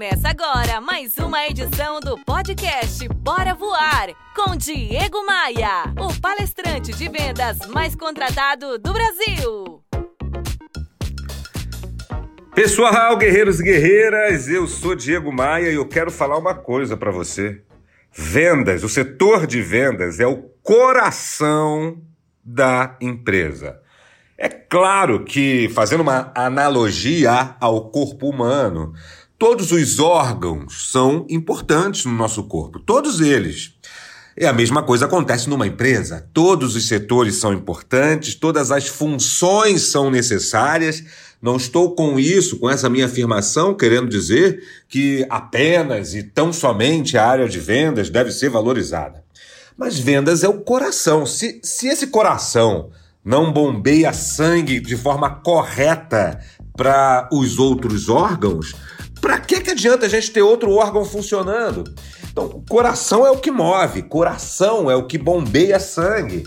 [0.00, 7.06] Começa agora mais uma edição do podcast Bora Voar com Diego Maia, o palestrante de
[7.06, 9.84] vendas mais contratado do Brasil.
[12.54, 17.10] Pessoal, guerreiros e guerreiras, eu sou Diego Maia e eu quero falar uma coisa para
[17.10, 17.62] você.
[18.10, 22.00] Vendas, o setor de vendas é o coração
[22.42, 23.78] da empresa.
[24.38, 28.94] É claro que, fazendo uma analogia ao corpo humano,
[29.40, 33.72] todos os órgãos são importantes no nosso corpo, todos eles.
[34.36, 36.28] E a mesma coisa acontece numa empresa.
[36.34, 41.02] Todos os setores são importantes, todas as funções são necessárias.
[41.40, 47.16] Não estou com isso, com essa minha afirmação, querendo dizer que apenas e tão somente
[47.16, 49.24] a área de vendas deve ser valorizada.
[49.74, 51.24] Mas vendas é o coração.
[51.24, 52.90] Se, se esse coração
[53.24, 56.38] não bombeia sangue de forma correta
[56.76, 58.74] para os outros órgãos,
[59.20, 61.84] para que, que adianta a gente ter outro órgão funcionando?
[62.30, 66.44] Então, coração é o que move, coração é o que bombeia sangue.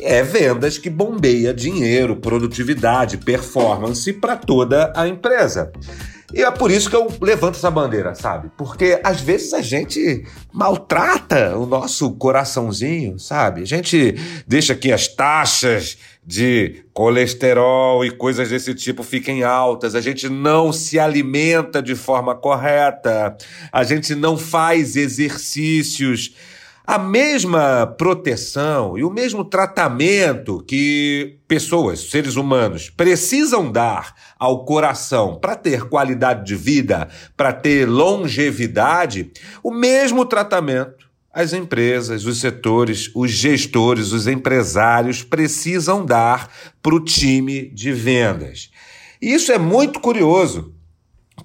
[0.00, 5.72] É vendas que bombeia dinheiro, produtividade, performance para toda a empresa.
[6.32, 8.50] E é por isso que eu levanto essa bandeira, sabe?
[8.56, 13.62] Porque às vezes a gente maltrata o nosso coraçãozinho, sabe?
[13.62, 14.14] A gente
[14.46, 20.70] deixa que as taxas de colesterol e coisas desse tipo fiquem altas, a gente não
[20.70, 23.34] se alimenta de forma correta,
[23.72, 26.34] a gente não faz exercícios
[26.88, 35.38] a mesma proteção e o mesmo tratamento que pessoas, seres humanos, precisam dar ao coração
[35.38, 39.30] para ter qualidade de vida, para ter longevidade,
[39.62, 46.50] o mesmo tratamento as empresas, os setores, os gestores, os empresários precisam dar
[46.82, 48.70] para o time de vendas.
[49.20, 50.72] E isso é muito curioso,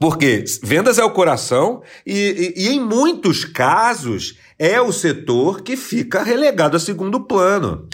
[0.04, 5.78] porque vendas é o coração e, e, e, em muitos casos é o setor que
[5.78, 7.88] fica relegado a segundo plano.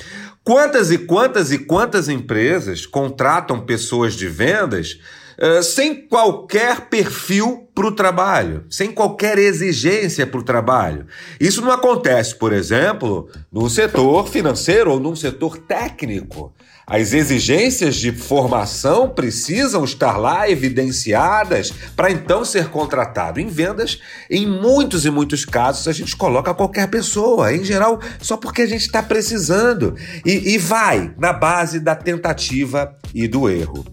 [0.43, 4.99] Quantas e quantas e quantas empresas contratam pessoas de vendas
[5.41, 11.07] uh, sem qualquer perfil para o trabalho, sem qualquer exigência para o trabalho.
[11.39, 16.53] Isso não acontece, por exemplo, no setor financeiro ou num setor técnico.
[16.85, 23.39] As exigências de formação precisam estar lá evidenciadas para então ser contratado.
[23.39, 28.35] Em vendas, em muitos e muitos casos, a gente coloca qualquer pessoa, em geral, só
[28.35, 29.95] porque a gente está precisando.
[30.25, 33.85] E, e vai na base da tentativa e do erro.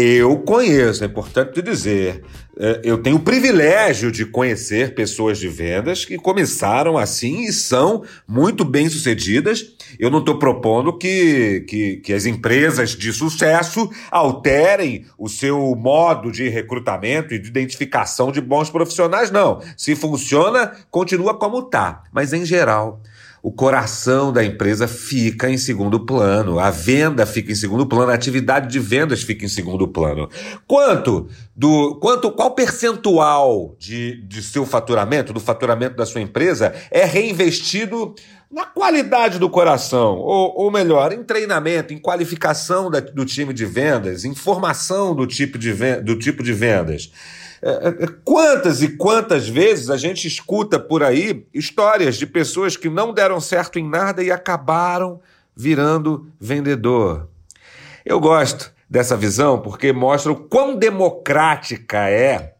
[0.00, 2.22] Eu conheço, é importante dizer,
[2.56, 8.04] é, eu tenho o privilégio de conhecer pessoas de vendas que começaram assim e são
[8.24, 9.74] muito bem sucedidas.
[9.98, 16.30] Eu não estou propondo que, que, que, as empresas de sucesso alterem o seu modo
[16.30, 19.60] de recrutamento e de identificação de bons profissionais, não.
[19.76, 22.04] Se funciona, continua como está.
[22.12, 23.02] Mas em geral,
[23.42, 28.14] o coração da empresa fica em segundo plano, a venda fica em segundo plano, a
[28.14, 30.28] atividade de vendas fica em segundo plano.
[30.66, 37.04] Quanto do quanto qual percentual de, de seu faturamento, do faturamento da sua empresa é
[37.04, 38.14] reinvestido
[38.50, 43.66] na qualidade do coração, ou, ou melhor, em treinamento, em qualificação da, do time de
[43.66, 47.12] vendas, em formação do tipo de, do tipo de vendas.
[47.60, 52.76] É, é, é, quantas e quantas vezes a gente escuta por aí histórias de pessoas
[52.76, 55.20] que não deram certo em nada e acabaram
[55.54, 57.28] virando vendedor?
[58.06, 62.54] Eu gosto dessa visão porque mostra o quão democrática é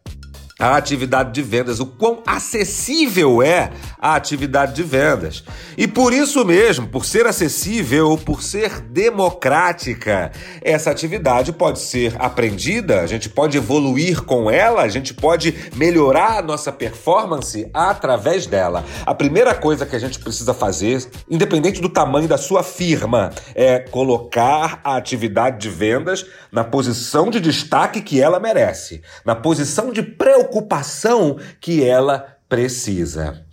[0.59, 5.41] a atividade de vendas, o quão acessível é a atividade de vendas.
[5.77, 10.31] E por isso mesmo, por ser acessível, por ser democrática,
[10.61, 16.39] essa atividade pode ser aprendida, a gente pode evoluir com ela, a gente pode melhorar
[16.39, 18.83] a nossa performance através dela.
[19.05, 23.79] A primeira coisa que a gente precisa fazer, independente do tamanho da sua firma, é
[23.79, 30.03] colocar a atividade de vendas na posição de destaque que ela merece, na posição de
[30.03, 33.45] preocupação preocupação que ela precisa.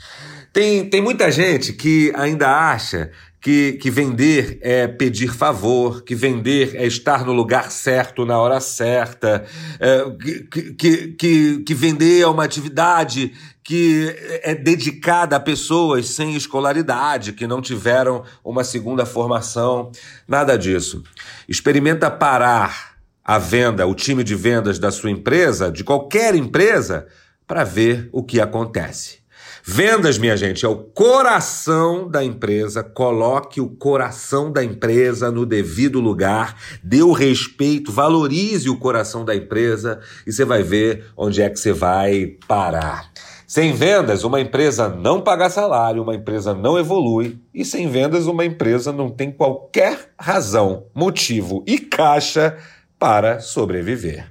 [0.53, 6.75] Tem, tem muita gente que ainda acha que, que vender é pedir favor, que vender
[6.75, 9.45] é estar no lugar certo na hora certa,
[9.79, 10.05] é,
[10.51, 13.33] que, que, que, que vender é uma atividade
[13.63, 19.93] que é dedicada a pessoas sem escolaridade, que não tiveram uma segunda formação,
[20.27, 21.03] nada disso.
[21.49, 22.96] Experimenta parar
[23.27, 27.09] a venda, o time de vendas da sua empresa, de qualquer empresa,
[27.45, 29.19] para ver o que acontece.
[29.65, 32.85] Vendas, minha gente, é o coração da empresa.
[32.85, 39.35] Coloque o coração da empresa no devido lugar, dê o respeito, valorize o coração da
[39.35, 43.11] empresa e você vai ver onde é que você vai parar.
[43.45, 48.45] Sem vendas, uma empresa não paga salário, uma empresa não evolui, e sem vendas, uma
[48.45, 52.57] empresa não tem qualquer razão, motivo e caixa
[52.99, 54.27] para sobreviver.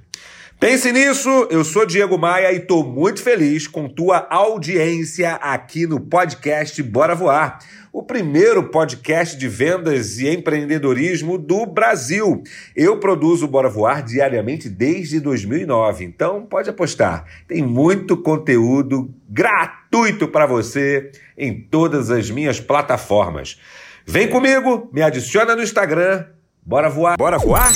[0.58, 6.00] Pense nisso, eu sou Diego Maia e estou muito feliz com tua audiência aqui no
[6.00, 7.58] podcast Bora Voar,
[7.92, 12.42] o primeiro podcast de vendas e empreendedorismo do Brasil.
[12.74, 20.46] Eu produzo Bora Voar diariamente desde 2009, então pode apostar, tem muito conteúdo gratuito para
[20.46, 23.60] você em todas as minhas plataformas.
[24.06, 26.24] Vem comigo, me adiciona no Instagram,
[26.64, 27.18] bora voar.
[27.18, 27.72] Bora voar?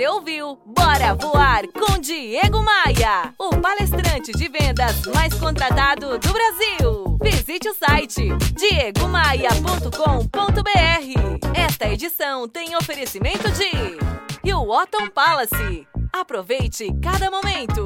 [0.00, 7.18] Você ouviu Bora Voar com Diego Maia, o palestrante de vendas mais contratado do Brasil.
[7.22, 11.54] Visite o site diegomaia.com.br.
[11.54, 13.98] Esta edição tem oferecimento de
[14.42, 15.86] Hilton Palace.
[16.10, 17.84] Aproveite cada momento.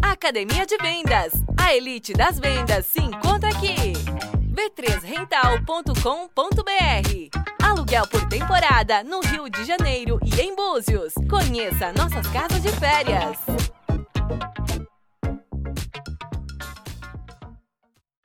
[0.00, 1.32] Academia de Vendas.
[1.60, 3.74] A elite das vendas se encontra aqui.
[4.54, 11.12] b3rental.com.br Aluguel por temporada no Rio de Janeiro em Búzios.
[11.28, 13.77] Conheça nossas casas de férias.